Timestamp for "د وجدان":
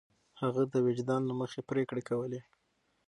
0.73-1.21